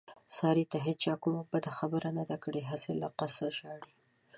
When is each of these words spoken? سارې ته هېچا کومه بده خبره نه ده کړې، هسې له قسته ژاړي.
سارې 0.37 0.65
ته 0.71 0.77
هېچا 0.87 1.13
کومه 1.23 1.43
بده 1.51 1.71
خبره 1.77 2.09
نه 2.17 2.23
ده 2.29 2.37
کړې، 2.43 2.61
هسې 2.71 2.91
له 3.01 3.07
قسته 3.19 3.47
ژاړي. 3.57 3.93